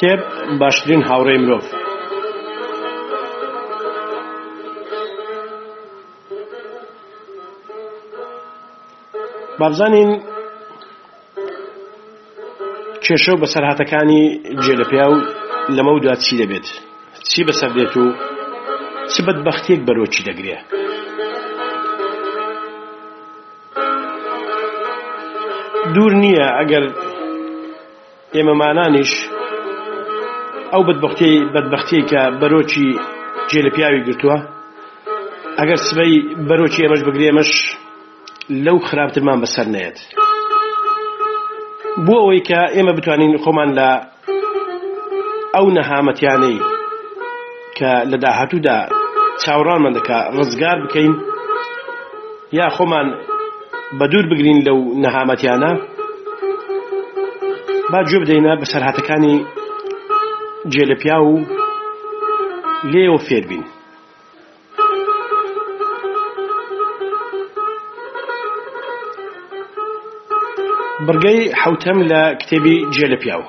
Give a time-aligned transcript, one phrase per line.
[0.00, 0.20] کتێب
[0.62, 1.64] باشترین هاوڕێی مرۆڤ
[9.60, 10.10] بابزانین
[13.04, 14.22] کێشە و بەسەرهاتەکانی
[14.64, 15.16] جێلەپیا و
[15.76, 16.66] لەمە و دوات چی دەبێت
[17.28, 18.04] چی بەسەر دێت و
[19.12, 20.56] چ بەدبەختێک بەرۆچی دەگرێ
[25.94, 26.84] دوور نییە ئەگەر
[28.34, 29.12] ئێمەمانانیش
[30.72, 32.88] ئەو بەدبختی بەدبختی کە بەرۆکی
[33.50, 34.38] جێ لە پیاوی گرتووە
[35.58, 36.12] ئەگەر سبەی
[36.48, 37.50] بەرۆکی ئەمەش بگرێمەش
[38.64, 39.98] لەو خراپترمان بەسەر نێت
[42.06, 43.90] بۆ ئەوەی کە ئێمە بتوانین خۆمان لە
[45.56, 46.56] ئەو نەهامەتیانەی
[47.78, 48.78] کە لە داهاتوودا
[49.42, 51.12] چاوەڕانمان دەکا ڕزگار بکەین
[52.58, 53.08] یا خۆمان
[53.98, 55.72] بە دوور بگرین لەو نەهامەتیانە
[57.92, 59.36] با جوێ بدەینە بە سەرهاتەکانی
[60.72, 61.34] جێلەپیا و
[62.92, 63.64] لێەوە فێربین
[71.06, 73.48] بەرگەی حوتەم لە کتێبی جێلەپیاوە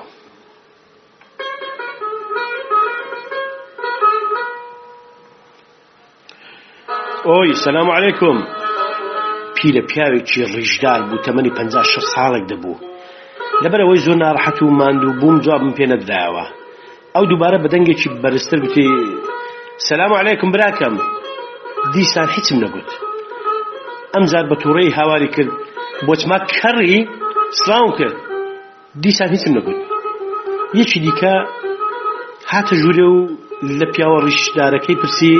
[7.28, 8.38] ئۆی سەسلام عیکم
[9.56, 12.80] پیرە پیاوێکی ڕیژدار بوو تەمەنی 56 ساڵێک دەبوو
[13.62, 16.46] لەبەرەوەی زۆر ناڕحەت و ماندوو بووم جوابم پێ نەدرایەوە
[17.16, 18.88] ئەو دووبارە بەدەنگێکی بەرزتر گوتی
[19.86, 20.94] سەسلام عیکم براکەم
[21.94, 22.88] دیسان هیچم نەگوت
[24.14, 25.50] ئەمزار بە تووڕەی هاواری کرد
[26.08, 26.98] بۆچما کەڕی
[27.60, 28.16] سلااو کرد
[29.04, 29.78] دیسان هیچم نەگوت
[30.80, 31.34] یەکی دیکە
[32.52, 33.18] هاتە ژوورێ و
[33.80, 35.34] لە پیاوە ڕیشدارەکەی پرسی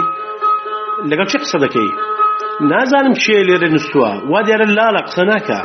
[1.10, 1.88] لەگەڵ چه قسە دەکەی
[2.70, 5.58] نازانم چێ لێرە نووسوە وا دیارە لاڵە قسە ناکە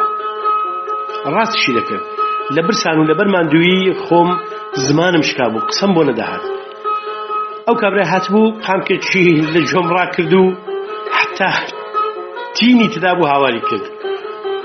[1.36, 2.04] ڕاستشی دەکرد
[2.56, 4.30] لە برسان و لە بەرمان دووی خۆم
[4.78, 6.44] زمانم شکا بوو قسەم بۆ نەداهات
[7.68, 10.46] ئەو کابرای هاتبوو قامکەچی لە جۆم ڕاکرد و
[11.18, 11.50] حتا
[12.56, 13.84] تینی تدا بوو هاواری کرد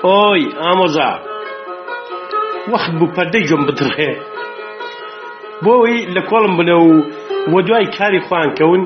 [0.04, 1.10] ئۆی ئامۆزا
[2.70, 4.12] وەخت بوو پەردەی جۆم بدڕێ
[5.64, 6.90] بۆی لە کۆڵم بنە و
[7.52, 8.82] وە دوای کاری خوان کەون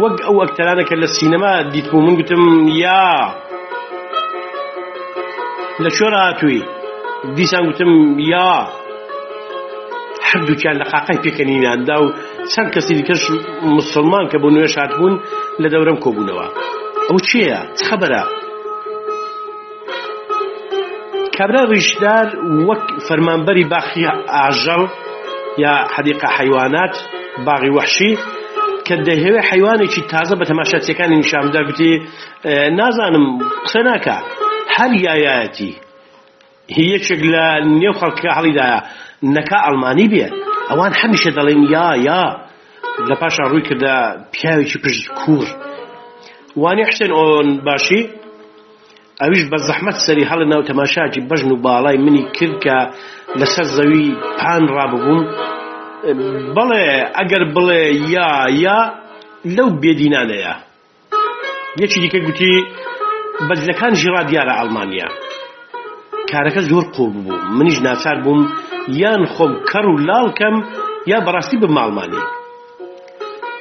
[0.00, 2.42] وەک ئەو ئەکتەرانەکە لە سینەما دیتبوو من گوتم
[2.82, 3.06] یا
[5.84, 6.62] لە شۆرە هاتووی
[7.36, 7.90] دیسان گوتم
[8.32, 8.50] یا
[10.34, 12.06] هەردووکیان لە قاقای پێکەنیناندا و
[12.52, 13.22] چەند کەسی دیکەش
[13.76, 15.14] مسلمان کە بۆ نوێ شاتبوون
[15.62, 16.46] لە دەورم کۆبوونەوە
[17.08, 18.22] ئەو چییە خەبەرە
[21.36, 22.26] کابرا ڕیشدار
[22.68, 24.04] وەک فەرمانبەری باخی
[24.36, 24.82] ئاژەڵ
[25.64, 26.94] یا حەدیقە حیوانات
[27.48, 28.12] باغی وحشی
[28.86, 31.90] کە دەهێوێ حیوانێکی تازە بە تەماشاچیەکانی نیشامدا گوتی
[32.78, 33.26] نازانم
[33.66, 34.16] قسە ناکە
[34.76, 35.72] هەر یایەتی
[36.78, 37.44] هیەکێک لە
[37.80, 38.80] نێو خەڵکە هەڵیدایە
[39.36, 40.26] نەکە ئەلمانی بێ
[40.70, 42.24] ئەوان هەمیشە دەڵێن یا یا
[43.08, 43.94] لە پاشان ڕووی کردە
[44.34, 45.48] پیاوێکی پشت کوور
[46.62, 48.00] وانی حشتێن ئۆن باشی
[49.22, 52.76] ئەویش بە زەحمەت سەری هەڵە ناو تەماشاکی بەژن و باڵای منی کرد کە
[53.40, 54.04] لەسەر زەوی
[54.38, 55.22] پان ڕاببووم
[56.56, 56.84] بڵێ
[57.18, 57.82] ئەگەر بڵێ
[58.16, 58.30] یا
[58.66, 58.78] یا
[59.56, 60.54] لەو بێدینانەیە
[61.82, 62.54] یەکی دیکە گوتی
[63.48, 65.08] بەجلەکان ژیرا دیارە ئەڵمانیا
[66.34, 68.40] کارەکە زۆر قۆ بوو منیش ناچار بووم
[69.02, 70.54] یان خۆم کەڕ و لاڵکەم
[71.12, 72.20] یا بەڕاستی بە ماڵمانی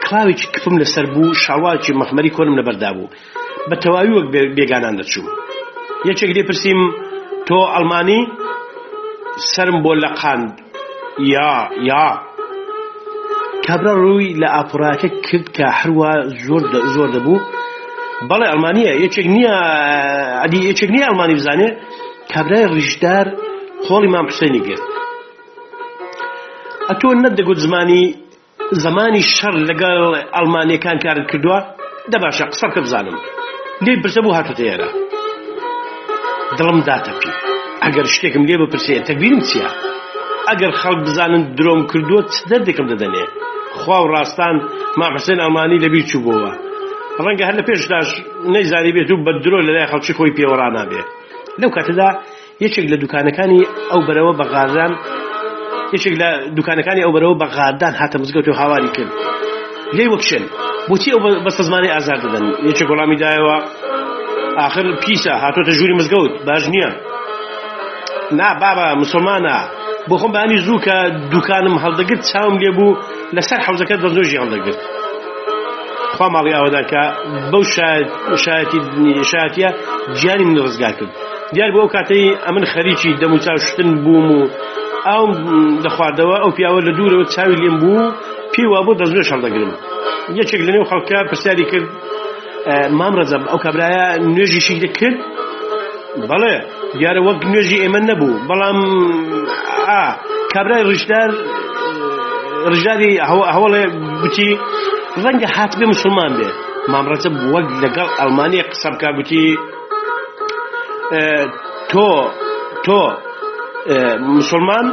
[0.06, 3.12] کلااوێکی کفم لەسەر بوو شاواکی مەخمەری کۆنم لەبەردا بوو
[3.70, 5.26] بە تەواوی وەک بێگانان دەچوو
[6.10, 6.82] یەکێک لێ پرسییم
[7.48, 8.22] تۆ ئەلمانی
[9.52, 10.52] سرم بۆ لە قاند
[11.34, 11.50] یا
[11.92, 12.06] یا
[13.68, 16.10] کابرا ڕووی لە ئاپۆراکە کرد کە هەروە
[16.46, 16.62] زۆر
[16.96, 17.44] زۆر دەبوو
[18.30, 19.56] بەڵێ ئەلمانە یەکێک نییە
[20.42, 21.70] ئەدی یەکێک نییە ئەلمانی بزانێ
[22.32, 23.26] کابرای ڕژدار
[23.86, 24.86] خۆڵی مام حسینی گرت
[26.90, 28.02] ئە تۆ نەدەگوت زمانی
[28.86, 30.02] زمانی شەر لەگەڵ
[30.38, 31.60] ئەلمانیەکان کارت کردووە
[32.14, 33.18] دەباشە قسە کە بزانم
[33.86, 34.90] لێ برسە بوو هاتوتە ئێرە
[36.58, 37.32] دڵم داتەپی
[37.84, 39.70] ئەگەر شتێکم لێ بپرسێ تەبیرم چییە
[40.50, 42.22] ئەگەر خەڵک بزانن درۆم کردووە
[42.52, 43.26] دەردێکم دەدەنێ
[43.80, 44.56] خوا و ڕاستان
[45.00, 46.52] ماحسێن ئەلمانی لەبیر چوو بووە
[47.26, 48.10] ڕەنگە هەر لە پێشداش
[48.54, 51.10] نەیزاری بێت و بە درۆ لەلای خەڵکی خۆی پێوەڕانابێت
[51.62, 52.10] لەو کاتەدا
[52.66, 53.62] یەکێک لە دوکانەکانی
[53.92, 54.92] ئەو بەرەوە بە غازان
[55.96, 59.12] یەکێک لە دوکانەکانی ئەو بەرەوە بە غادان هاتە مزگەوت و هاواری کرد
[59.98, 60.44] لێ وەکشن
[60.90, 63.58] بۆچی ئەو بەستە زمانی ئازار دەدەن یەکێک وەڵامی دایەوە
[64.68, 66.90] آخر پیسە هاتۆتە ژووری مزگەوت باش نییە
[68.40, 69.58] نا بابا مسلمانە
[70.10, 70.96] بۆ خۆم بەانی زوو کە
[71.34, 72.94] دوکانم هەڵدەگرت چاوم لێ بوو
[73.38, 74.82] لەسەر حوزەکە دەزۆژی هەڵدەگرت
[76.16, 77.04] خوا ماڵی ئەوەدا کە
[77.52, 77.64] بەو
[78.46, 78.80] شایەتی
[79.32, 79.70] شایەتە
[80.20, 81.12] گیانی من ڕزگار کرد
[81.56, 84.40] دیار بۆ کاتەی ئەمن خەریکی دەم و چاوشتن بووم و
[85.12, 85.26] ئەو
[85.86, 88.12] دەخواردەوە ئەو پیاوە لە دوورەوە چاوی لێم بوو
[88.54, 89.72] پیوا بۆ دەزوێ شەڵدەگرم
[90.40, 91.88] یەکێک لەنێو خەڵکە پرسیاری کرد
[93.00, 94.06] مام ڕزەم ئەو کابراایە
[94.36, 95.18] نوێژی شیدە کرد
[96.30, 96.54] بەڵێ
[97.00, 98.80] دیارە وەک نوێژی ئێمە نەبوو بەڵام
[100.54, 101.30] کابرای ڕژدار
[102.72, 103.12] ڕژاری
[103.56, 103.84] هەوڵێ
[104.22, 104.50] گوتی
[105.24, 106.48] ڕەنگە هات بێ مسلمان بێ
[106.94, 109.44] مامڕەتە وەک لەگەڵ ئەلمانی قسەبکە گوتی
[111.92, 112.06] تۆ
[112.86, 112.92] تۆ
[114.38, 114.86] مسلمان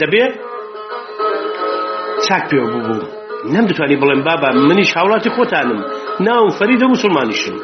[0.00, 0.24] دەبێ
[2.26, 2.98] چاک پێ بوو
[3.54, 5.80] نەمدەتوانی بڵێن بابا منیش هاوڵاتی خۆتانم
[6.26, 7.56] ناوم فەریدە مسلمانیشم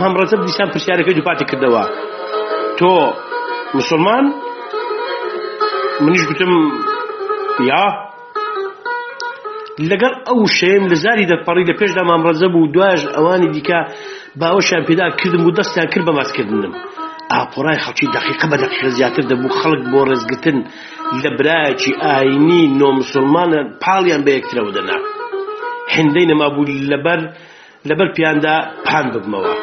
[0.00, 1.84] مامڕەتە دیسان پرسیارەکەی دووپاتی کردەوە
[2.78, 2.92] تۆ
[3.78, 4.24] مسلمان
[6.04, 6.52] منیش گوتم
[7.70, 7.84] یا
[9.90, 13.80] لەگەڵ ئەو شێم لە زاری دەپەڕی لە پێشدا مامڕەزە بوو دوایش ئەوانی دیکە
[14.40, 16.74] باوەشیان پیدا کردم و دەستیان کرد بە ماسکردنم
[17.36, 20.58] ئاپۆرای خەڵکی دقیقە بە دقیقە زیاتر دەبوو خەڵک بۆ ڕێزگتن
[21.22, 24.98] لە برایەکی ئاینی نۆمسلمانە پاڵیان بە یەکترەوە دەنا
[25.94, 27.20] هێندەی نەمابوو لەبەر
[27.88, 28.54] لەبەر پیاندا
[28.86, 29.54] پان ببمەوە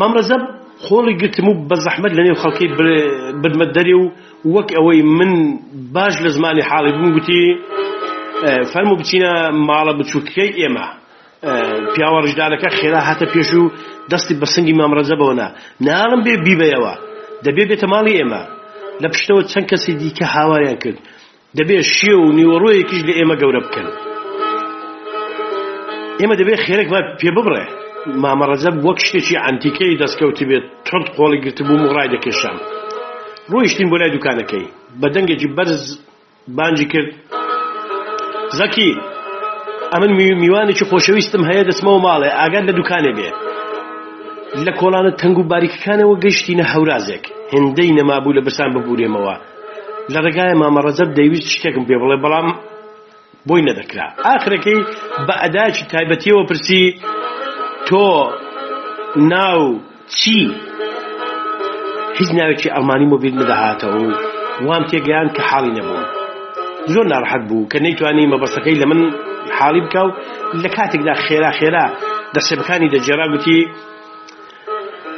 [0.00, 0.42] مامرەزەب
[0.84, 2.66] خۆڵی گرتم و بە زەحمەت لە نێو خەڵکی
[3.42, 4.04] برمە دەری و
[4.54, 5.32] وەک ئەوەی من
[5.94, 7.42] باش لە زمانی حاڵی بوو گوتی
[8.72, 9.32] فەرمو بچینە
[9.68, 10.86] ماڵە بچووکەی ئێمە
[11.94, 13.64] پیاوە ڕژدارەکە خێرا هاتە پێش و
[14.12, 15.48] دەستی بە سنگی مامرەزەبەوەنا
[15.88, 16.94] ناڵم بێ بیبەوە
[17.46, 18.42] دەبێ بێتە ماڵی ئێمە
[19.02, 20.98] لە پشتەوە چەند کەسی دیکە هاوایان کرد
[21.58, 23.88] دەبێت شیە و نیوەڕۆیەکیش لە ئێمە گەورە بکەن
[26.20, 26.88] ئێمە دەبێت خێرەك
[27.20, 27.64] پێ ببڕێ
[28.22, 32.56] مامەڕەزەب وەک شتێکی ئەنتیکەی دەستکەوتی بێت تند قۆڵی گرتبوو و ڕای دەکێشام
[33.52, 34.66] ڕۆیشتین بۆ لای دوکانەکەی
[35.00, 35.82] بە دەنگێکی بەرز
[36.56, 37.10] بانجی کرد
[38.58, 38.90] زەکی
[39.94, 43.28] ئەمن میوانێکی خۆشەویستم هەیە دەسمەوە ماڵێ ئاگات لە دوکانێ بێ
[44.64, 49.34] لە کۆڵانە تەنگ و باریکەکانەوە گەشتینە هەورازێک هێندەی نەمابوو لە برسان ببورێمەوە
[50.12, 52.48] لە ڕێگایە مامەڕەزەب دەیویست شتێکم پێ بڵێ بەڵام
[53.48, 54.80] بۆی نەدەکرا ئاخرەکەی
[55.26, 56.82] بە ئەداچی تایبەتیەوە پرسی
[57.88, 58.04] تۆ
[59.32, 59.60] ناو
[60.20, 60.38] چی
[62.18, 63.96] هیچ ناوێکی ئەڵمانی مۆبیل نەدەهاتەوە
[64.66, 66.02] وام تێگەیان کە حاڵی نەبوو
[66.92, 69.00] زۆر ناڕحەت بوو کە نەیتوانی مەبەستەکەی لە من
[69.58, 70.10] حاڵی بکە و
[70.62, 71.86] لە کاتێکدا خێرا خێرا
[72.36, 73.58] دەسێبەکانی دەجێرا گوتی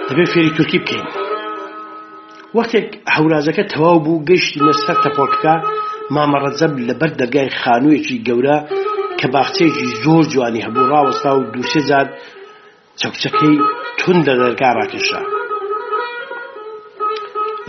[0.08, 1.06] دەبێت فێری تورکی بکەین
[2.56, 5.54] وەختێک هەورازەکە تەواو بوو گەشتی نەستەر تەپۆرکەکە
[6.14, 8.58] مامەڕەزەب لەبەر دەرگای خانوویەکی گەورە
[9.18, 12.08] کە باخچێکی زۆر جوانی هەبوو ڕاوەستا و دووسێ زاد
[13.00, 13.54] چەکچەکەی
[13.98, 15.22] تون لە دەرگا ڕاکێشا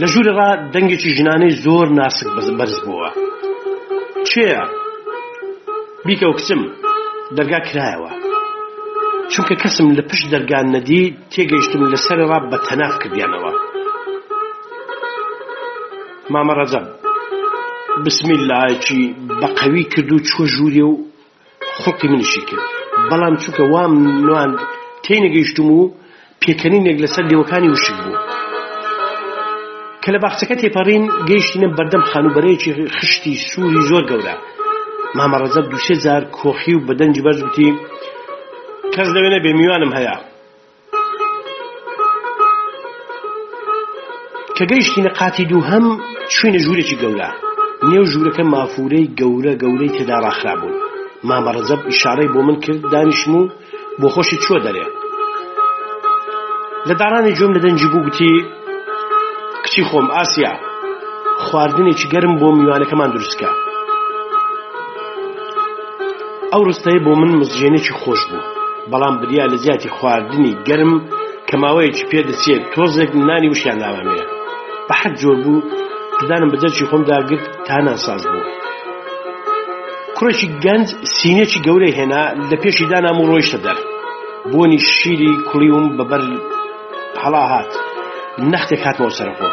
[0.02, 2.28] لە ژوورەغا دەنگێکی ژنانەی زۆر ناسک
[2.58, 3.10] بەرز بووە
[4.32, 4.62] چێە؟
[6.08, 6.62] بیکە و کچم
[7.38, 8.12] دەرگا کرایەوە
[9.34, 11.04] چونکە کەسم لە پشت دەرگان نەدی
[11.34, 13.52] تێگەیشتم لەسەرەوە بە تەناف کردیانەوە
[16.34, 16.86] مامە ڕەزەم
[18.06, 19.02] بسمی لایەکی
[19.42, 20.94] بەقەوی کرد و چوە ژووری و
[21.82, 22.66] خۆکی منیشی کرد
[23.10, 23.92] بەڵام چووکە وام
[24.28, 24.52] نوان
[25.06, 25.82] تێنەگەیشتم و
[26.42, 28.18] پێکەنینێک لەسەر دێوەکانی وشک بوو
[30.04, 34.36] کە لە باخچەکە تێپەڕین گەیشتینە بەردەم خانوبەرەیەکی خشتی سووری زۆر گەورە
[35.18, 37.70] مامەڕەزە دووشێ جار کۆخی و بەدەنج بەرز وتی
[38.94, 40.16] کەس دەوێنە بێ میوانم هەیە
[44.58, 45.86] کە گەیشتی نەقاتی دوو هەم
[46.36, 47.30] شوێنە ژوورێکی گەورە
[47.92, 50.76] نێو ژوورەکە مافورەی گەورە گەورەی تێدا ڕاخرابوون
[51.28, 53.50] مامەڕەزەب ئیشارەی بۆ من کرد دانیشم و
[54.02, 54.86] بۆ خۆشی چوە دەرێ
[56.90, 58.32] لە دارانی جۆم لە دەنجی بوو گوتی
[59.66, 60.54] کچی خۆم ئاسیا
[61.48, 63.50] خواردنێکی گەرم بۆ میوانەکەمان دروستکە
[66.54, 68.48] ئەو ڕستەیە بۆ من مزجێنێکی خۆش بوو
[68.92, 70.94] بەڵام بریا لە زیاتی خواردنی گەرم
[71.50, 74.26] کەماوەیەکی پێدەچێت تۆزێک نانی وشیان ناوامەیە
[74.88, 75.66] بە حەت جۆر بوو
[76.22, 78.52] ددانم بەجەرکی خۆم داگرت تا ناساز بوو
[80.18, 83.78] کوڕێکی گەنج سینێکی گەورەی هێنا لە پێشی دانام و ڕۆیشتە دەر
[84.52, 86.22] بۆنی شیری کوڵیوم بەبەر
[87.24, 87.72] هەڵا هات
[88.52, 89.50] نەختێک هاتمەوە سەرخۆ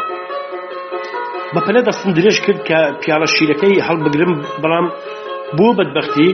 [1.53, 4.85] بەپەلە دەستم درێژ کرد کە پیاڵە شیرەکەی هەڵبگرم بەڵام
[5.57, 6.29] بۆ بەدبختی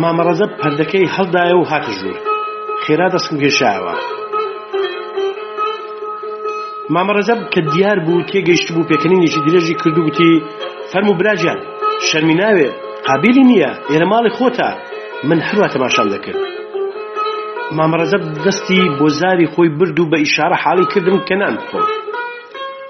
[0.00, 2.18] مامەڕەزە پەردەکەی هەڵدایە و هاتە ژوور
[2.84, 3.94] خێرا دەستم گێشاوە
[6.94, 10.32] مامەڕەزە کە دیار بوو تێگەیشت بوو پێکەنینێکی درێژی کردو گوتی
[10.90, 11.60] فەرم و براجیان
[12.08, 12.68] شەرمی ناوێ
[13.08, 14.68] قابلی نییە ئێرە ماڵی خۆتە
[15.28, 16.40] من هەروە تەماشان دەکرد
[17.76, 21.78] مامەڕەزە دەستی بۆ زاری خۆی برد و بە ئیشارە حاڵی کردم کەنان خۆ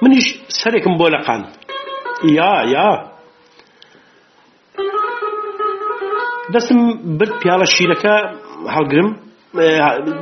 [0.02, 0.26] منیش
[0.58, 1.42] سەرێکم بۆ لەقان
[2.38, 2.88] یا یا
[6.54, 6.80] دەستم
[7.18, 8.14] برد پیاوە شیرەکە
[8.76, 9.08] هەڵگرم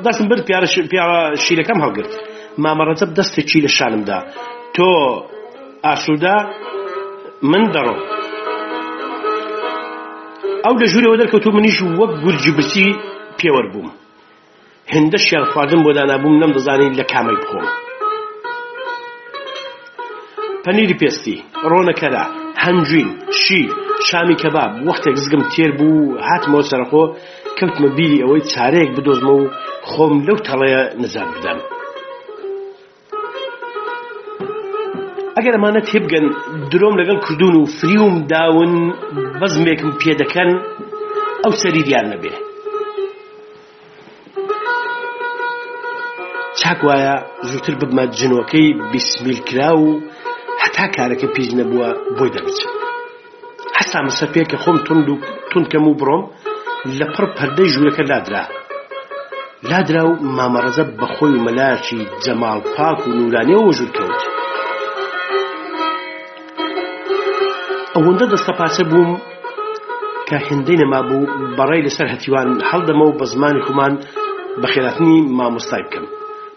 [0.07, 0.67] دەستم برد پیاوە
[1.45, 2.11] شیرەکەم هەڵگرت
[2.65, 4.19] مامەڕەتب دەستێکی لە شانمدا
[4.77, 4.89] تۆ
[5.87, 6.37] ئاسوودا
[7.53, 8.01] من دەڕۆم
[10.65, 12.87] ئەو لە ژوورەوە دەرکەوتو منیش وەک گورجی برسی
[13.41, 13.91] پێوە بووم
[14.95, 17.67] هەندە شیان خواردن بۆ دانابووم نەم دەزانین لە کامی بخۆم
[20.65, 21.37] پەنیری پێستی
[21.71, 22.25] ڕۆنەکەرا
[22.65, 23.09] هەنجین
[23.43, 23.71] شیر
[24.09, 27.04] شامی کەباب وەختێک زگم تێر بوو هاتمەوە سەرخۆ
[27.59, 29.45] کەوتمە بیری ئەوەی چارەیەک بدۆزمە و
[29.90, 31.59] خۆم لەو تەڵەیە نزار بدەم
[35.37, 36.26] ئەگەر ئەمانەت هێبگەن
[36.73, 38.73] درۆم لەگەڵ کردوون و فریوم داون
[39.40, 40.50] بەزمێکم پێ دەکەن
[41.45, 42.33] ئەو سەری دیار نەبێ
[46.61, 47.14] چاک وایە
[47.50, 49.87] زووتر ببمە جنەوەکەی بیسمیلکرا و
[50.64, 51.88] هەتا کارەکە پیش نەبووە
[52.19, 52.80] بۆی دەبچێت
[53.83, 55.17] حەسا مەسەپێکە خۆم تند و
[55.53, 56.23] تونکەم و بڕۆم
[56.99, 58.45] لە پڕ پەردەی ژوورەکە لادرا
[59.71, 64.21] لادرا و مامەڕەزە بەخۆی و مەلاشی جەماڵ پاک و نورانیەوە ژوور کەوت
[67.95, 69.11] ئەوەندە دەستە پاچە بووم
[70.29, 73.93] کە هێندەی نەما بوو بەڕێی لەسەر هەتیوان هەڵدەمە و بە زمانی خۆمان
[74.61, 76.07] بە خێراتنی مامۆستای بکەم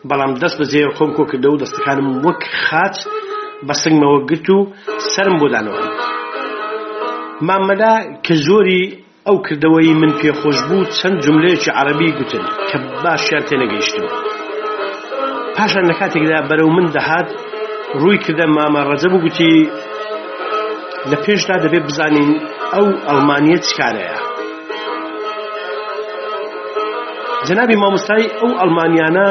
[0.09, 2.95] بەڵام دەست بەجێ خۆم کۆ کردە و دەستەکانم وەک خاچ
[3.67, 4.59] بە سنگمەوە گرت و
[5.13, 5.81] سرم بۆدانەوە
[7.49, 7.93] مامەلا
[8.25, 8.83] کە زۆری
[9.27, 14.05] ئەو کردەوەی من پێخۆش بوو چەند جملەیەکی عربی گوتن کە باشیان تێنەگەیشتم
[15.55, 17.27] پاشان لە کاتێکدا بەرەو من دەهات
[17.99, 19.55] ڕووی کردە مامە ڕەجەب گوتی
[21.11, 22.31] لە پێشدا دەبێت بزانین
[22.73, 24.17] ئەو ئەڵمانیە چکارەیە
[27.47, 29.27] جەنابی مامۆستای ئەو ئەلمانیانە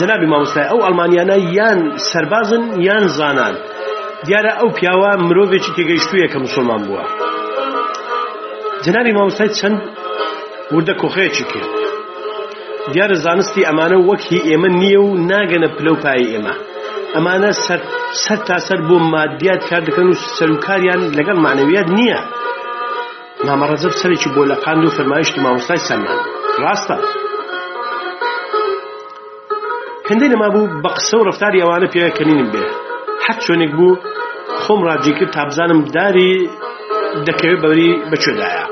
[0.00, 3.54] جەنابی مامۆستای ئەو ئەلمانیانە یان سربازن یان زانان
[4.26, 7.04] دیارە ئەو پیاوە مرۆڤێکی تێگەیشتوویە کە مسلمان بووە
[8.84, 9.78] جنابی مامۆستای چەند
[10.74, 11.70] وردە کۆخەیەکی کرد
[12.92, 16.54] دیارە زانستی ئەمانە وەکی ئێمە نییە و ناگەنە پلەپایی ئێمە
[17.14, 17.50] ئەمانە
[18.26, 22.20] سەر تاسەر بۆ مادیات کار دەکەن و سەرکاریان لەگەڵ معنەویات نییە
[23.46, 26.20] مامەڕەزب سەرێکی بۆ لە قاند و فەرمایشتی مامۆستای سەلمان
[26.62, 26.96] ڕاستە
[30.10, 32.64] هەندێک نەما بوو بە قسە و ڕفتاری ئەوانە پێکەنینم بێ
[33.28, 34.00] حەت شوێنێک بوو
[34.62, 36.32] خۆم ڕاجی کرد تا بزانم داری
[37.26, 38.64] دەکەوێت بەوری بەکوێدایە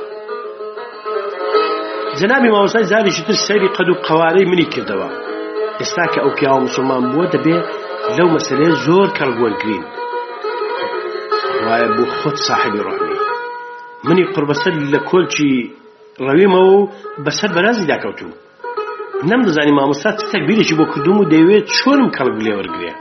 [2.19, 5.09] جەنابی مامۆستای زاریشی تر سەیری قەد و قەوارەی منی کردەوە
[5.81, 7.57] ئێستا کە ئەو پیاوە مسلمان بووە دەبێ
[8.17, 9.85] لەو مەسلەیە زۆر کەڕگوەرگین
[11.67, 13.15] وایە بوو خۆت ساحبی ڕحمی
[14.07, 15.53] منی قربەسەر لە کۆلکی
[16.27, 16.81] ڕەویمەوە و
[17.25, 18.33] بەسەر بەرازی داکەوتوم
[19.31, 22.99] نەمدەزانی مامۆستا تەکبیرێکی بۆ کردوم و دەیەوێت چۆرم کەڵک لێوەرگێت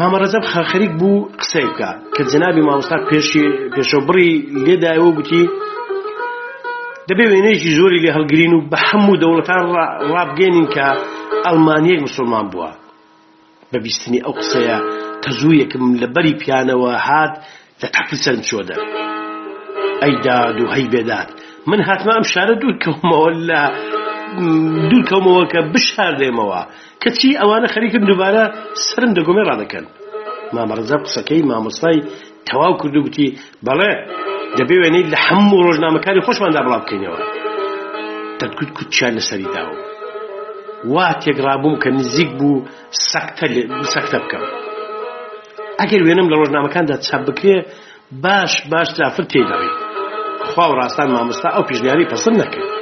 [0.00, 3.44] مامەڕزەب خەخەریک بوو قسەی بکە کە جنابی مامۆستا پێشی
[3.74, 4.30] پێشەبڕی
[4.64, 5.44] لێدایەوە گوتی
[7.08, 9.62] دەبێ وێنێکی زۆری لێ هەڵگرین و بە هەموو دەوڵەتان
[10.14, 10.88] ڕابگەێنین کە
[11.46, 12.70] ئەلمانیەک مسلمان بووە
[13.72, 14.78] بە بیستنی ئەو قسەیە
[15.24, 17.34] تەزوویەکم لە بەری پیانەوە هات
[17.82, 18.76] لە تەقل سەرم چۆدە
[20.02, 21.28] ئەیداد و هەی بێداد
[21.70, 23.62] من هاتمە ئەم شارە دوور کەمەوە لە
[24.38, 26.60] دوور کەمەوە کە بشاردێمەوە
[27.02, 28.44] کەچی ئەوانە خەریکن دووبارە
[28.86, 29.86] سرم دەگومێ ڕدەکەن
[30.54, 31.98] مامەڕزە قسەکەی مامۆستای
[32.48, 33.28] تەواو کردو گوتی
[33.66, 33.90] بەڵێ
[34.58, 37.18] دەبێ وێنەی لە هەموو ڕۆژنامەکانی خۆشماندا بڵاو بکەینەوە
[38.40, 39.76] تەرکوت کوچیان لەسەری داوە
[40.94, 42.64] وا تێگرابووم کە نزیک بوو
[43.92, 44.44] سەکتە بکەم
[45.80, 47.56] ئەگەر وێنم لە ڕۆژنامەکاندا چاپ بکرێ
[48.24, 49.70] باش باش تافر تێداوی
[50.48, 52.81] خوا و ڕاستان مامۆستا ئەو پیشنیاری پسند نەکرد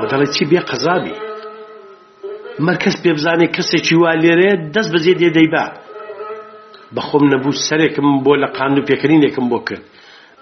[0.00, 1.14] خۆ دەڵێ چی بێ قەزابی
[2.66, 5.64] مەرکەس پێ بزانێ کەسێکی وا لێرەیە دەست بەجێ دێدەی با
[6.94, 9.84] بەخۆم نەبوو سەرێکم بۆ لە قاند و پێکردینێکم بۆ کرد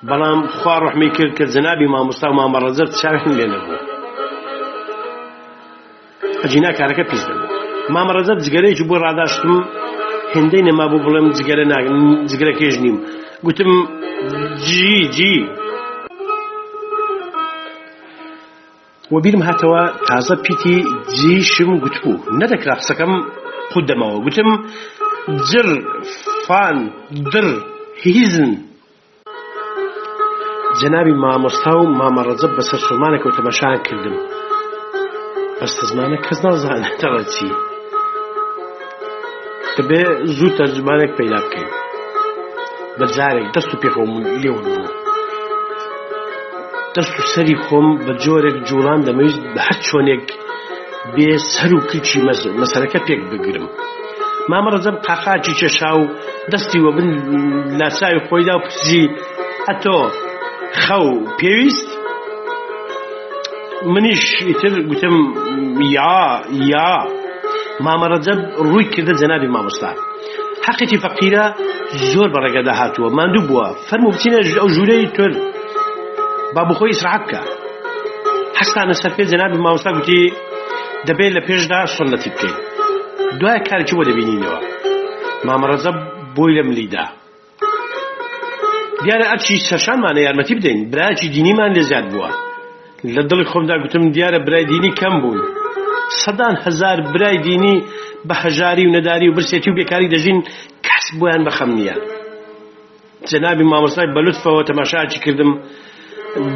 [0.08, 3.78] بەڵام خوا ڕحمی کرد کە جەنابی مامۆستا و مامەڕەزەر چاوێن لێ نەبوو
[6.42, 7.48] ئەجینا کارەکە پیس دەبوو
[7.94, 9.54] مامەڕەزەر جگەرەیەکی بۆ ڕاداشتم
[10.34, 11.64] هێندەی نەما بوو بڵێم جگەرە
[12.30, 12.96] جگەرەکێژ نیم
[13.44, 13.70] گوتم
[14.66, 15.34] جی جی
[19.14, 20.76] وە بیرم هاتەوە تازە پیتی
[21.18, 23.12] جیشم گوتبوو نەدەکرا قسەکەم
[23.72, 24.48] خود دەمەوە گوتم
[25.50, 25.68] جر
[26.46, 26.76] فان
[27.32, 27.46] در
[28.02, 28.50] هیزن
[30.80, 34.16] جەناوی مامۆستا و مامەڕەجەب بەسەر سومانێکەوە تەمەشان کردم
[35.60, 37.48] بەستە زمانە کەس نازانێتەوە چی
[39.76, 40.02] دەبێ
[40.36, 41.68] زوو تەرجمانێک پەیدا بکەین
[42.98, 44.10] بەجارێک دەست و پێخۆم
[44.42, 44.90] لێوە بوو
[46.96, 50.24] دەست و سەری خۆم بە جۆرێک جوڵان دەمەویست بە هەر چۆنێک
[51.14, 52.18] بێ سەر و کچی
[52.60, 53.66] مەسەرەکە پێک بگرم
[54.52, 56.02] مامەڕزم قاقاچی چێشا و
[56.52, 57.08] دەستی وە بن
[57.80, 59.02] لاساوی خۆیدا و پرسی
[59.68, 59.98] ئەتۆ
[60.84, 61.06] خەو
[61.38, 61.88] پێویست
[63.94, 65.16] منیش ئیتر گوتم
[65.96, 66.20] یا
[66.72, 66.90] یا
[67.86, 69.90] مامەڕەجەب ڕووی کردە جەنابی مامۆستا
[70.66, 71.44] حەقیتی فەقیرە
[72.12, 75.30] زۆر بەڕێگەدا هاتووە ماندوو بووە فەرمو بچینە ئەو ژوورەی تر
[76.54, 77.40] با بخۆی ئیسراحەت بکە
[78.60, 80.20] هەستانە سەرپێ جەنابی مامۆستا گوتی
[81.08, 82.54] دەبێت لە پێشدا سنەتی بکەین
[83.40, 84.58] دوای کارکی وە دەبینینەوە
[85.46, 85.92] مامەڕەزە
[86.36, 87.04] بۆی لە ملیدا
[89.04, 92.30] دیارە ئەچی سەشانمانە یارمەتی بدەین براکی دینیمان لێ زیاد بووە
[93.14, 95.40] لە دڵی خۆمدا گوتم دیارە برای دینی کەم بوون
[96.22, 97.74] سەدان هزار برای دینی
[98.28, 100.38] بە هەژاری و نەداری و برسێتی و بێکاری دەژین
[100.86, 101.96] کەس بۆیان بەخەم نییە
[103.30, 105.50] جەنابی مامۆستای بەلوتفەوە تەماشاکی کردم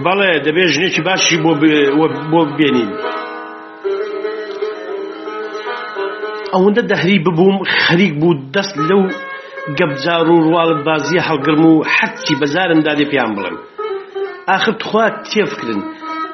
[0.04, 1.36] بەڵێ دەبێت ژنێکی باشی
[2.32, 2.90] بۆ بێنین
[6.54, 9.02] ئەوەندە دەهری ببووم خەریک بوو دەست لەو
[9.78, 13.56] گەبجار و ڕواڵت بازیە هەڵگرم و حەچی بەزارم دادێ پیان بڵم
[14.50, 15.80] ئاخر تخوا تێفکردن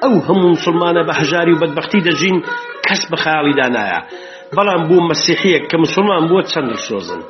[0.02, 2.38] ئەو هەموو مسلمانە بە هەژاری و بەدبختی دەژین
[2.86, 4.00] کەس بە خەیاڵی دانایە
[4.56, 7.20] بەڵام بوو مەسیحەیەک کە مسلمان بووە چەند سۆزن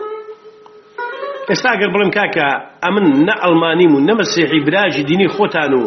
[1.53, 2.47] ئێستا گەر بڵم کاکە
[2.85, 5.83] ئەمن نە ئەلمانیم و نەمەسیحی براژی دینی خۆتان و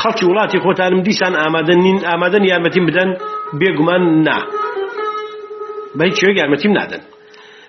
[0.00, 3.10] خەڵکی وڵاتی خۆتانم دیسان ئامادەن نین ئامادەن یارمەتیم بدەن
[3.60, 4.38] بێگومان نا
[5.96, 7.02] بە هیچ شوێک یارمەتیم نادەن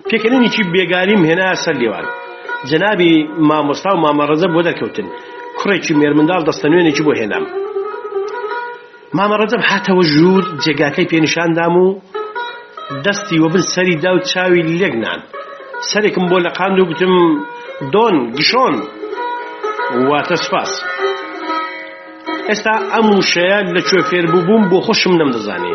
[0.08, 2.06] پێکەنینی چی بێگاریم هێنا سەر لێوان
[2.70, 3.12] جەنابی
[3.48, 5.08] مامۆستا و مامەڕەزە بۆ دەکەوتن
[5.58, 7.44] کوڕێکی مێرمنداڵ دەستە نوێنێکی بۆ هێنام
[9.18, 11.86] مامەڕەزەب هاتەوە ژوور جێگاکەی پێنیشاندام و
[13.04, 15.20] دەستی وە بن سەری دا و چاوی لێگنان
[15.92, 17.14] سەرێکم بۆ لە قاند و گوتم
[17.94, 18.74] دۆن گشۆن
[20.08, 20.70] واتە سپاس
[22.48, 25.74] ئێستا ئەم وشەیە لەکوێ فێربوو بووم بۆ خۆشم نەمدەزانی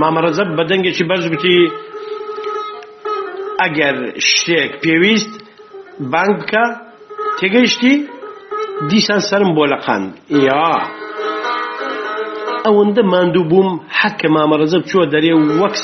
[0.00, 1.58] مامەڕەزەب بە دەنگێکی بەرزگوتی
[3.62, 3.94] ئەگەر
[4.30, 5.32] شتێک پێویست
[6.12, 6.64] بانگ بکە
[7.38, 7.94] تێگەیشتی
[8.90, 10.10] دیسان سرم بۆ لە قاند
[10.46, 10.64] یا
[12.66, 13.68] ئەوەندە ماندوو بووم
[14.00, 15.74] حەکە مامەڕەزەب چوە دەرێ وەک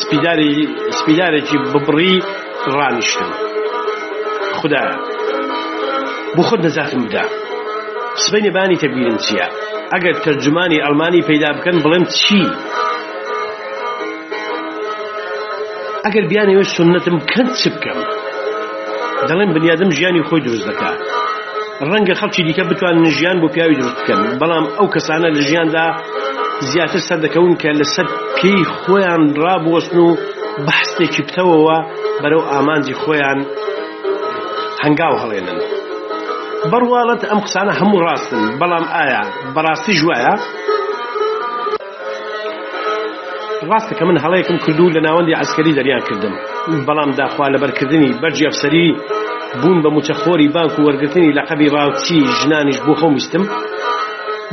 [1.00, 2.16] سپیدارێکی ببڕی
[2.78, 3.28] ڕانیشتم
[4.60, 4.94] خدایە
[6.36, 7.22] بۆ خۆت نەزاتم بدا
[8.24, 9.46] سبەی نێبانی تەبیرن چییە
[9.92, 12.40] ئەگەر تەرجمانی ئەلمانی پەیدا بکەن بڵێم چی
[16.04, 17.98] ئەگەر بیانەوەی سنەتم کەند چ بکەم
[19.28, 20.98] دەڵێن بنیادم ژیانی خۆی دروست دەکات
[21.90, 25.86] ڕەنگە خەڵکی دیکە بتوانن ژیان بۆ پیاوی دروست بکەن بەڵام ئەو کەسانە لە ژیاندا
[26.72, 30.08] زیاتر سەردەکەون کە لەسەر پێی خۆیان ڕابوەستن و
[30.66, 31.78] بەحستێکی بتەوەوە
[32.22, 33.38] بەرەو ئامانجی خۆیان
[34.84, 35.50] هەنگاو هەڵێنن
[36.70, 39.22] بڕواڵەت ئەم قسانە هەموو ڕاستن بەڵام ئایا
[39.54, 40.32] بەڕاستی ژوایە
[43.70, 46.34] ڕاستە کە من هەڵەیەکم کردو لە ناوەندی ئەسکەری دەریان کردم
[46.88, 48.86] بەڵام داخوا لەبەرکردنی بەرجی ئەفسەری
[49.60, 53.44] بوون بە موچەخۆری بانک و وەرگرتنی لە قەبی ڕاوچی ژنانیش بۆ خۆم ویستم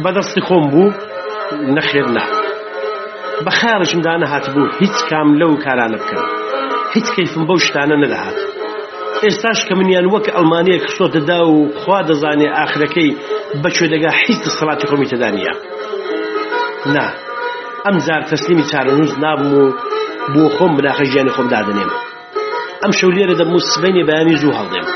[0.04, 0.93] بەدەستی خۆم بوو
[1.76, 2.26] نەخێر نا
[3.45, 6.26] بە خێڕشمدانە هاتبوو هیچ کام لەو کارانە بکەن
[6.96, 8.38] هیچ کەیفم بەو شتانە نەدەهات
[9.26, 13.10] ئێستاش کە منیان وەک ئەلمانیە کشۆتەدا و خوا دەزانێ ئاخرەکەی
[13.64, 15.54] بەکوێ دەگا هیچ دەسەڵاتی خۆمیتەدانە
[16.96, 17.06] نا
[17.86, 19.64] ئەم زار تەسلیمی چارەنووز نابم و
[20.34, 21.92] بۆ خۆم بناخە ژیانی خۆم دادنێم
[22.84, 24.88] ئەم شەو لێرە دەم موسبینی بەیانی زوو هەڵدێم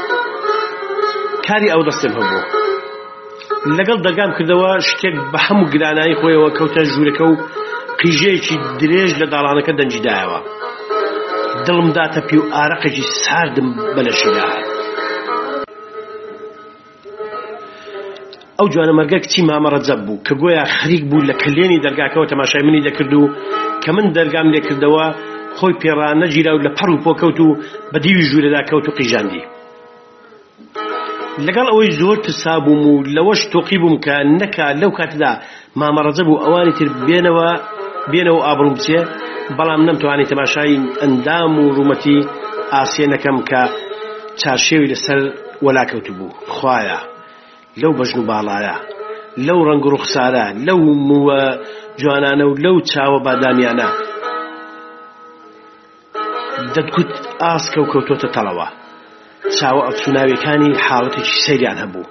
[1.47, 2.45] کاری ئەو دەستم هەبوو
[3.77, 7.35] لەگەڵ دەگام کردەوە شتێک بە هەموو گرانایی خۆیەوە کەوتە ژوورەکە و
[8.01, 10.39] قیژەیەکی درێژ لە داڵانەکە دەنجیدایەوە
[11.65, 14.47] دڵم داتە پی و ئارەقێکی ساردم بەلەشیدا
[18.59, 22.63] ئەو جوانە مەرگە کچی مامەڕە جەب بوو کە گویا خەریک بوو لە کلێنی دەرگاکەەوە تەماشای
[22.67, 23.23] منی دەکرد و
[23.83, 25.05] کە من دەرگام لێکردەوە
[25.57, 27.49] خۆی پێڕانە گیرا و لە پەر و پۆ کەوت و
[27.93, 29.43] بە دیوی ژوورەدا کەوت و قیژاندی
[31.47, 35.31] لەگەڵ ئەوەی زۆر پرسا بووم و لەوەش تۆقی بووم کە نەکا لەو کاتدا
[35.79, 37.49] مامەڕەجە بوو ئەوانی تر بێنەوە
[38.11, 38.99] بێنەوە ئابروم بچێ
[39.57, 42.17] بەڵام نەمتوانی تەماشای ئەندام و ڕوومەتی
[42.73, 43.61] ئاسیێنەکەم کە
[44.41, 45.19] چارشێوی لەسەر
[45.65, 46.99] وەلاکەوت بوو خویە
[47.81, 48.75] لەو بەژن و باڵایە
[49.47, 50.79] لەو ڕنگ و ڕوخسارە لەو
[51.09, 51.43] موە
[52.01, 53.89] جوانانە و لەو چاوە بادامیانە
[56.75, 58.67] دەتگوت ئاسکە و کەوتۆتە تەڵەوە
[59.57, 62.05] چاوە ئەفسوناویەکانی حاڵەتێکی سەیریان هەبوو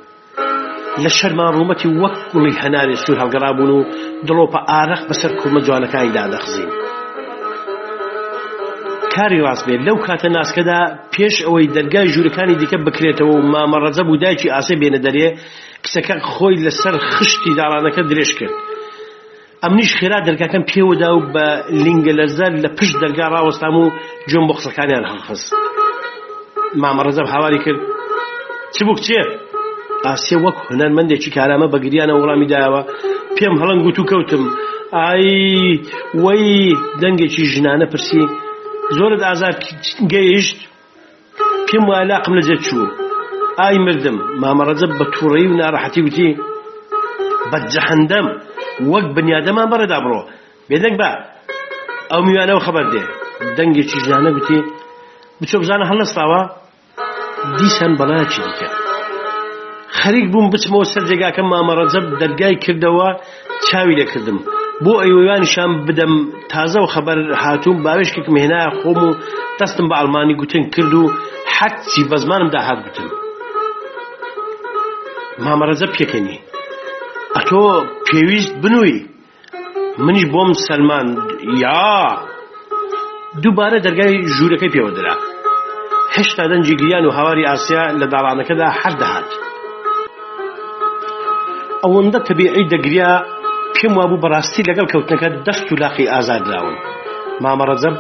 [1.05, 3.83] لە شەرمان ڕوومەتی وەک گوڵی هەناری سوور هەڵگەڕابوون و
[4.27, 6.73] دڵۆپە ئارەخ بەسەر کومە جوانەکانی دادەخزین
[9.17, 10.81] کاری ڕاست بێت لەو کاتە ناسکەدا
[11.15, 15.29] پێش ئەوەی دەرگای ژوورەکانی دیکە بکرێتەوە و مامەڕەزە بوو دایکی ئاسە بێنە دەرێ
[15.85, 18.55] کچەکە خۆی لەسەر خشتی داڵانەکە درێژ کرد
[19.63, 21.47] ئەمنیش خێرا دەرگاکەم پێوەدا و بە
[21.85, 23.85] لینگە لەرزەر لە پشت دەرگا ڕاوەستام و
[24.31, 25.49] جۆم بۆ قسەکانیان هەڵخست
[26.83, 27.81] مامەڕەزە هاواری کرد
[28.75, 29.21] چ بوو کچێ
[30.07, 32.83] ئاسیە وەک هەنەرمەندێکی کارامە بەگریانە وەڵامی دایەوە
[33.37, 34.45] پێم هەڵنگ و تو کەوتم
[34.95, 35.29] ئای
[36.23, 36.51] وەی
[37.03, 38.23] دەنگێکی ژنانە پرسی
[38.99, 39.53] زۆرت ئازار
[40.13, 40.59] گەیشت
[41.69, 42.85] پێم وایە لاقم لەجێ چوو
[43.61, 46.31] ئای مردم مامەڕەجە بە تووڕەی و ناڕەحەتی وتی
[47.51, 48.27] بە جەهەندەم
[48.93, 50.21] وەک بنیادەمان بەڕێدا بڕۆ
[50.69, 51.09] بێدەنگ بە
[52.11, 53.03] ئەو میوانەوە خەبەر دێ
[53.59, 54.61] دەنگێکی ژانە گوتی
[55.41, 56.41] بچۆ بزانە هەڵەستاوە
[57.59, 58.69] دیسان بەڵایە چی دیکە
[59.99, 63.09] خەریک بووم بچمەوە سەر جێگاکەم مامەڕەجەب دەرگای کردەوە
[63.67, 64.39] چاوی لێکردم
[64.83, 66.13] بۆ ئەیوانیشان بدەم
[66.53, 69.09] تازە و خەبەر هاتووم باوێشکێکم هێنایە خۆم و
[69.61, 71.05] دەستم بە ئەلمانی گوتن کرد و
[71.57, 73.09] حەچی بە زمانمدا هات گوتن
[75.45, 76.39] مامەرەزە پێکەنی
[77.37, 77.63] ئەتۆ
[78.09, 78.99] پێویست بنووی
[80.05, 81.09] منیش بۆم سەلمان
[81.63, 81.95] یا
[83.43, 85.15] دووبارە دەرگای ژوورەکەی پێوەدرا
[86.17, 89.31] هێشتا دەنجی گریان و هاواری ئاسیا لە داڵانەکەدا هەر دەهات
[91.85, 93.15] ئەوەندە تەبیعی دەگریا
[93.77, 96.77] پێم وابوو بەڕاستی لەگەڵ کەوتنەکە دەست و لاقی ئازادراون
[97.45, 97.97] مامەڕەزەب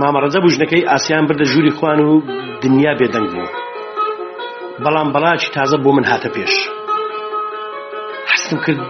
[0.00, 2.16] مامەڕەزە بژنەکەی ئاسیان بردە ژووری خوان و
[2.62, 3.52] دنیا بێدەنگ بوو
[4.84, 6.54] بەڵام بەڵاچی تازە بۆ من هاتە پێش
[8.32, 8.82] حستم کرد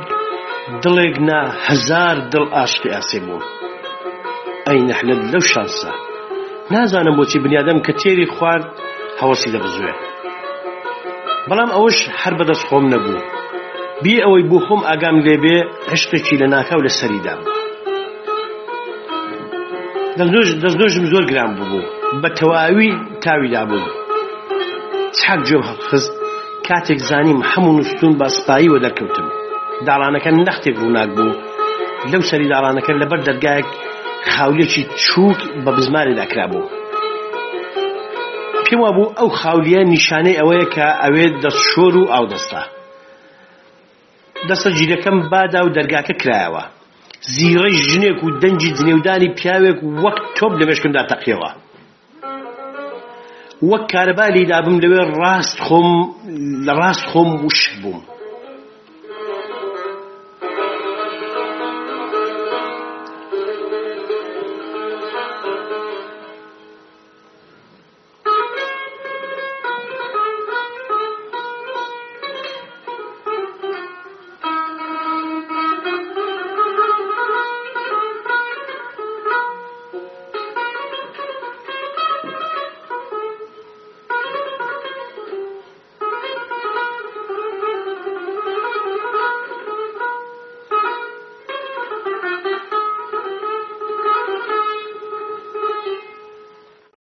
[0.82, 3.38] دڵێک نا هزار دڵ ئاشتی ئاسێ بوو
[4.66, 5.90] ئەی نەحلت لەو شانسە
[6.72, 8.66] نازانم بۆچی بنیادەم کە تێری خوارد
[9.20, 9.92] هەوەسی دەبزوێ
[11.48, 13.20] بەڵام ئەوش هەر بەدەست خۆم نەبوو
[14.02, 15.56] بی ئەوەی بوو خۆم ئاگام لێبێ
[15.94, 17.34] عشقێکی لە ناکەو لە سەریدا
[20.64, 21.80] دەستۆژم زۆر گران بوو
[22.22, 22.90] بە تەواوی
[23.24, 23.86] تاویدا بوو
[25.18, 26.12] چاک جۆم هەڵخست
[26.68, 29.28] کاتێک زانیم هەموو نووسون باسپاییوە دەرکەوتم
[29.86, 31.32] داڵانەکە نەختێک ڕووناک بوو
[32.12, 33.68] لەو سەری داڵانەکە لەبەر دەرگایك
[34.32, 36.68] خاولێکی چووک بە بزمانی داکرا بوو
[38.66, 42.62] پێم وابوو ئەو خاولیە نیشانەی ئەوەیە کە ئەوێ دەست شۆر و ئاو دەستە
[44.48, 46.62] دەستە ژیرەکەم بادا و دەرگاکە کرایەوە
[47.36, 51.50] زیڕەی ژنێک و دەنجی جنێودانی پیاوێک وەک تۆپ لە مشکندا تەقیەوە
[53.70, 55.88] وەک کارەبالی دابم لەوێ ڕاست خۆم
[56.66, 58.04] لە ڕاست خۆم وش بووم